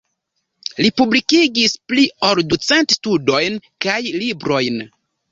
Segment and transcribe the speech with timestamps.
[0.83, 4.81] Li publikigis pli ol ducent studojn kaj librojn.